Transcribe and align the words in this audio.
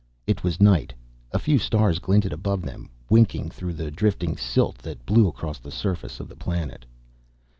It 0.25 0.43
was 0.43 0.59
night. 0.59 0.95
A 1.31 1.37
few 1.37 1.59
stars 1.59 1.99
glinted 1.99 2.33
above 2.33 2.63
them, 2.63 2.89
winking 3.07 3.51
through 3.51 3.73
the 3.73 3.91
drifting 3.91 4.35
silt 4.35 4.79
that 4.79 5.05
blew 5.05 5.27
across 5.27 5.59
the 5.59 5.69
surface 5.69 6.19
of 6.19 6.27
the 6.27 6.35
planet. 6.35 6.87